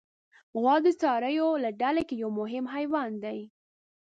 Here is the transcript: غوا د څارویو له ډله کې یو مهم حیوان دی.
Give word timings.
غوا 0.61 0.75
د 0.85 0.87
څارویو 0.99 1.49
له 1.63 1.69
ډله 1.81 2.01
کې 2.07 2.15
یو 2.23 2.29
مهم 2.39 2.65
حیوان 2.75 3.11
دی. 3.23 3.39